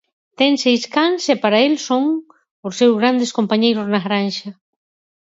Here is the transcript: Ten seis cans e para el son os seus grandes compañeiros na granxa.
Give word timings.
Ten 0.39 0.51
seis 0.63 0.83
cans 0.95 1.23
e 1.33 1.35
para 1.43 1.59
el 1.67 1.75
son 1.87 2.03
os 2.67 2.73
seus 2.79 2.95
grandes 3.01 3.31
compañeiros 3.37 3.85
na 3.93 3.99
granxa. 4.07 4.49